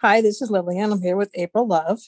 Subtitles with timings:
[0.00, 0.92] Hi, this is Lillian.
[0.92, 1.98] I'm here with April Love.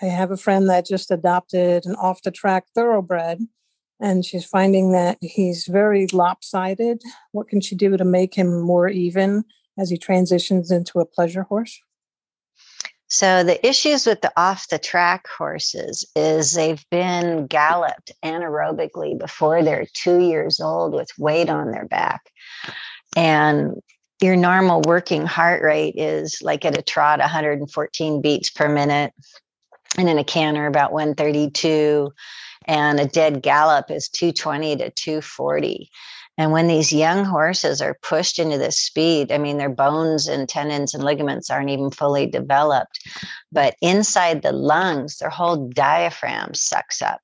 [0.00, 3.40] I have a friend that just adopted an off the track thoroughbred,
[4.00, 7.02] and she's finding that he's very lopsided.
[7.32, 9.44] What can she do to make him more even
[9.76, 11.78] as he transitions into a pleasure horse?
[13.08, 19.62] So the issues with the off the track horses is they've been galloped anaerobically before
[19.62, 22.22] they're two years old with weight on their back.
[23.14, 23.74] And
[24.20, 29.12] your normal working heart rate is like at a trot 114 beats per minute
[29.96, 32.12] and in a canter about 132
[32.66, 35.90] and a dead gallop is 220 to 240
[36.38, 40.48] and when these young horses are pushed into this speed, I mean, their bones and
[40.48, 43.00] tendons and ligaments aren't even fully developed,
[43.50, 47.20] but inside the lungs, their whole diaphragm sucks up.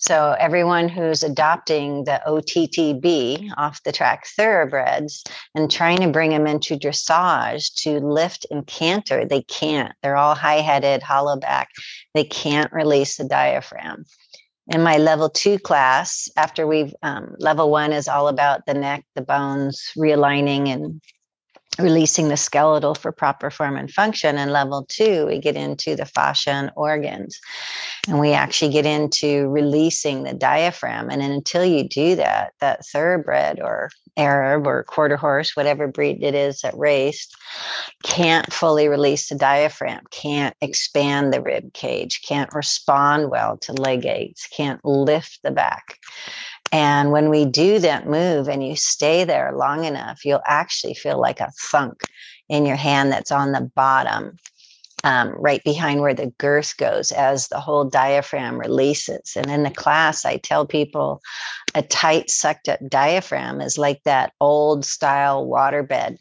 [0.00, 5.22] So everyone who's adopting the OTTB off the track thoroughbreds
[5.54, 9.92] and trying to bring them into dressage to lift and canter, they can't.
[10.02, 11.68] They're all high headed, hollow back.
[12.14, 14.04] They can't release the diaphragm
[14.70, 19.04] in my level two class, after we've um, level one is all about the neck,
[19.16, 21.02] the bones, realigning and
[21.82, 24.38] releasing the skeletal for proper form and function.
[24.38, 27.40] And level two, we get into the fascia and organs.
[28.08, 31.10] And we actually get into releasing the diaphragm.
[31.10, 36.34] And until you do that, that thoroughbred or Arab or quarter horse, whatever breed it
[36.34, 37.36] is that raced,
[38.02, 44.04] can't fully release the diaphragm, can't expand the rib cage, can't respond well to leg
[44.06, 45.98] aids, can't lift the back.
[46.72, 51.20] And when we do that move and you stay there long enough, you'll actually feel
[51.20, 52.02] like a thunk
[52.48, 54.36] in your hand that's on the bottom,
[55.02, 59.32] um, right behind where the girth goes as the whole diaphragm releases.
[59.36, 61.20] And in the class, I tell people
[61.74, 66.18] a tight, sucked up diaphragm is like that old style waterbed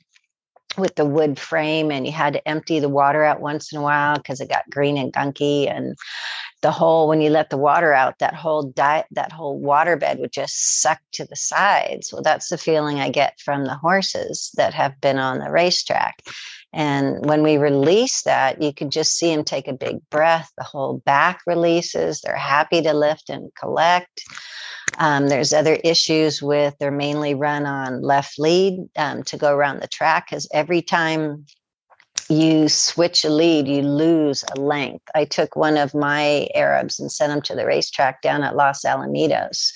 [0.77, 3.81] with the wood frame and you had to empty the water out once in a
[3.81, 5.97] while because it got green and gunky and
[6.61, 10.19] the whole when you let the water out that whole diet that whole water bed
[10.19, 12.13] would just suck to the sides.
[12.13, 16.21] Well that's the feeling i get from the horses that have been on the racetrack.
[16.71, 20.52] And when we release that you can just see them take a big breath.
[20.58, 22.21] The whole back releases.
[22.21, 24.21] They're happy to lift and collect
[24.98, 29.82] um, there's other issues with they're mainly run on left lead um, to go around
[29.82, 31.45] the track because every time
[32.30, 35.04] you switch a lead, you lose a length.
[35.16, 38.83] I took one of my Arabs and sent him to the racetrack down at Los
[38.83, 39.72] Alamitos.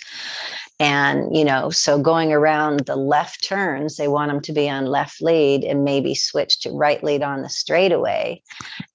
[0.80, 4.86] And, you know, so going around the left turns, they want them to be on
[4.86, 8.42] left lead and maybe switch to right lead on the straightaway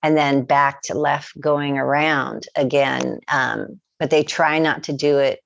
[0.02, 3.20] and then back to left going around again.
[3.28, 5.40] Um, but they try not to do it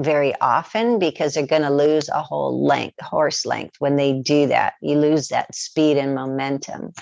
[0.00, 3.76] very often because they're going to lose a whole length, horse length.
[3.78, 6.92] When they do that, you lose that speed and momentum.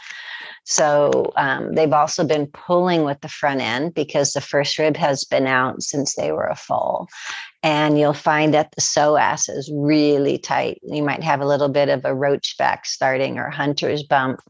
[0.64, 5.24] So um, they've also been pulling with the front end because the first rib has
[5.24, 7.08] been out since they were a foal.
[7.62, 10.80] And you'll find that the psoas is really tight.
[10.82, 14.40] You might have a little bit of a roach back starting or hunter's bump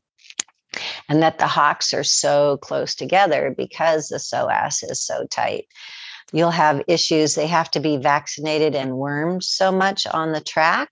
[1.09, 5.67] and that the hocks are so close together because the psoas is so tight
[6.33, 7.35] you'll have issues.
[7.35, 10.91] They have to be vaccinated and wormed so much on the track.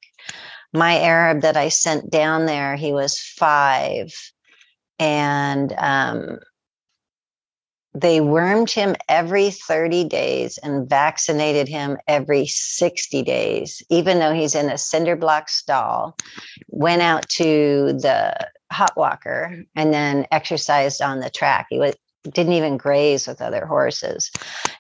[0.73, 4.13] My Arab that I sent down there, he was five,
[4.99, 6.39] and um,
[7.95, 14.55] they wormed him every 30 days and vaccinated him every 60 days, even though he's
[14.55, 16.17] in a cinder block stall.
[16.69, 18.37] Went out to the
[18.71, 21.67] hot walker and then exercised on the track.
[21.71, 21.95] He was
[22.33, 24.31] didn't even graze with other horses.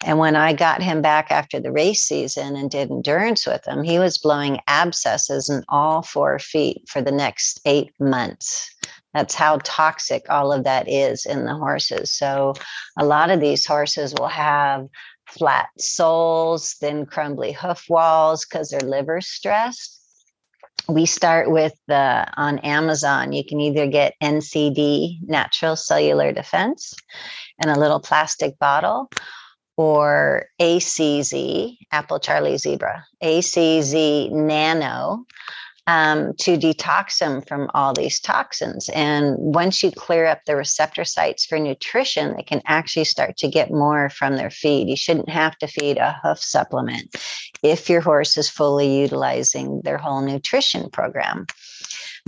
[0.04, 3.82] And when I got him back after the race season and did endurance with him,
[3.82, 8.70] he was blowing abscesses in all four feet for the next eight months.
[9.14, 12.12] That's how toxic all of that is in the horses.
[12.12, 12.54] So,
[12.98, 14.88] a lot of these horses will have
[15.26, 19.95] flat soles, thin, crumbly hoof walls because their liver's stressed
[20.88, 23.32] we start with the on Amazon.
[23.32, 26.94] You can either get NCD, natural cellular defense,
[27.62, 29.10] in a little plastic bottle,
[29.76, 35.24] or ACZ, Apple Charlie Zebra, ACZ Nano,
[35.86, 38.88] um, to detox them from all these toxins.
[38.90, 43.48] And once you clear up the receptor sites for nutrition, they can actually start to
[43.48, 44.88] get more from their feed.
[44.88, 47.14] You shouldn't have to feed a hoof supplement
[47.62, 51.46] if your horse is fully utilizing their whole nutrition program.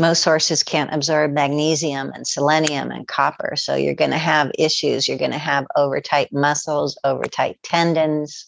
[0.00, 3.55] Most horses can't absorb magnesium and selenium and copper.
[3.56, 5.08] So you're going to have issues.
[5.08, 8.48] You're going to have over tight muscles, over tight tendons.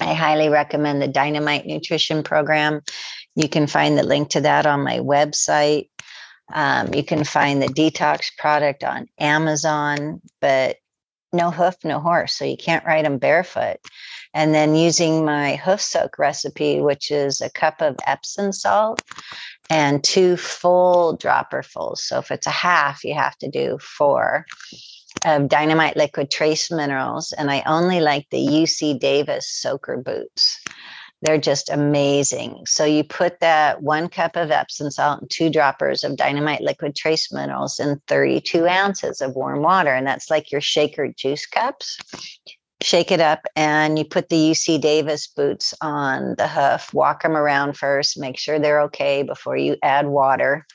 [0.00, 2.82] I highly recommend the Dynamite Nutrition Program.
[3.34, 5.88] You can find the link to that on my website.
[6.52, 10.76] Um, you can find the detox product on Amazon, but
[11.32, 12.34] no hoof, no horse.
[12.34, 13.78] So you can't ride them barefoot.
[14.32, 19.02] And then using my hoof soak recipe, which is a cup of Epsom salt
[19.70, 21.98] and two full dropperfuls.
[21.98, 24.46] So if it's a half, you have to do four
[25.26, 27.32] of dynamite liquid trace minerals.
[27.32, 30.62] And I only like the UC Davis soaker boots.
[31.20, 32.62] They're just amazing.
[32.66, 36.94] So you put that one cup of Epsom salt and two droppers of dynamite liquid
[36.94, 39.92] trace minerals in 32 ounces of warm water.
[39.92, 41.98] And that's like your shaker juice cups.
[42.82, 47.36] Shake it up and you put the UC Davis boots on the hoof, walk them
[47.36, 50.66] around first, make sure they're okay before you add water.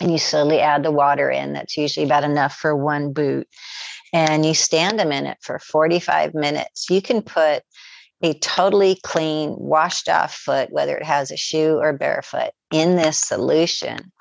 [0.00, 1.52] And you slowly add the water in.
[1.52, 3.48] That's usually about enough for one boot.
[4.12, 6.88] And you stand them in it for 45 minutes.
[6.90, 7.62] You can put
[8.22, 13.18] a totally clean, washed off foot, whether it has a shoe or barefoot, in this
[13.18, 14.12] solution.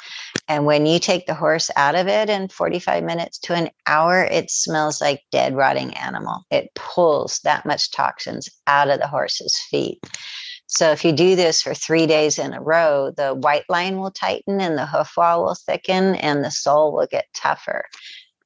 [0.47, 4.23] And when you take the horse out of it in 45 minutes to an hour,
[4.25, 6.43] it smells like dead, rotting animal.
[6.51, 9.99] It pulls that much toxins out of the horse's feet.
[10.73, 14.09] So if you do this for three days in a row, the white line will
[14.09, 17.85] tighten and the hoof wall will thicken and the sole will get tougher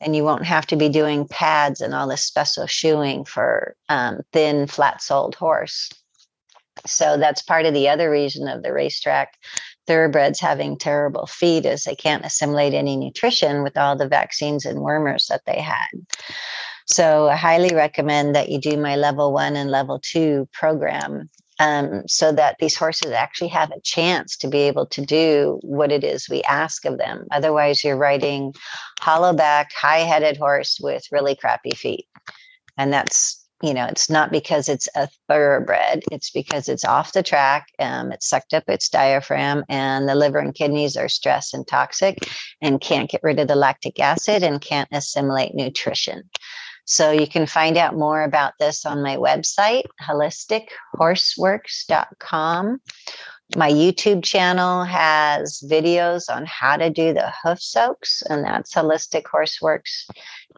[0.02, 4.20] and you won't have to be doing pads and all this special shoeing for um,
[4.34, 5.90] thin, flat soled horse.
[6.86, 9.38] So that's part of the other reason of the racetrack
[9.88, 14.80] thoroughbreds having terrible feet is they can't assimilate any nutrition with all the vaccines and
[14.80, 15.88] wormers that they had.
[16.88, 22.04] So I highly recommend that you do my level one and level two program um,
[22.07, 26.04] so that these horses actually have a chance to be able to do what it
[26.04, 27.25] is we ask of them.
[27.31, 28.54] Otherwise, you're riding
[29.00, 32.07] hollow backed, high headed horse with really crappy feet.
[32.77, 37.24] And that's, you know, it's not because it's a thoroughbred, it's because it's off the
[37.24, 41.68] track, um, it's sucked up its diaphragm, and the liver and kidneys are stressed and
[41.68, 42.18] toxic
[42.62, 46.30] and can't get rid of the lactic acid and can't assimilate nutrition.
[46.88, 52.81] So you can find out more about this on my website, holistichorseworks.com.
[53.57, 59.24] My YouTube channel has videos on how to do the hoof soaks, and that's Holistic
[59.24, 60.10] Horseworks,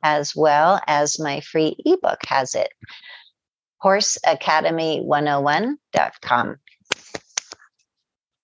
[0.03, 2.69] as well as my free ebook has it,
[3.83, 6.55] horseacademy101.com.